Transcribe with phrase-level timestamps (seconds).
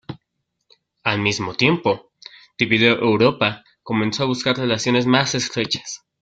[1.03, 2.11] Al mismo tiempo,
[2.57, 6.01] dividido Europa comenzó a buscar relaciones más estrechas.